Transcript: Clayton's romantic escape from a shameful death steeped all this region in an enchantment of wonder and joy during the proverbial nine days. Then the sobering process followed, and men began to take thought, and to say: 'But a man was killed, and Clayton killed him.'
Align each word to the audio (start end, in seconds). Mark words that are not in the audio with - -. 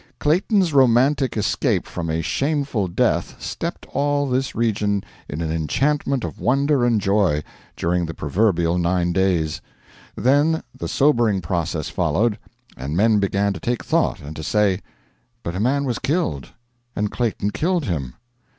Clayton's 0.17 0.73
romantic 0.73 1.37
escape 1.37 1.85
from 1.85 2.09
a 2.09 2.23
shameful 2.23 2.87
death 2.87 3.35
steeped 3.39 3.85
all 3.93 4.27
this 4.27 4.55
region 4.55 5.03
in 5.29 5.41
an 5.41 5.51
enchantment 5.51 6.23
of 6.23 6.39
wonder 6.39 6.83
and 6.83 6.99
joy 6.99 7.43
during 7.75 8.07
the 8.07 8.15
proverbial 8.15 8.79
nine 8.79 9.13
days. 9.13 9.61
Then 10.15 10.63
the 10.75 10.87
sobering 10.87 11.39
process 11.39 11.87
followed, 11.89 12.39
and 12.75 12.97
men 12.97 13.19
began 13.19 13.53
to 13.53 13.59
take 13.59 13.83
thought, 13.85 14.21
and 14.21 14.35
to 14.35 14.41
say: 14.41 14.79
'But 15.43 15.55
a 15.55 15.59
man 15.59 15.83
was 15.85 15.99
killed, 15.99 16.47
and 16.95 17.11
Clayton 17.11 17.51
killed 17.51 17.85
him.' 17.85 18.15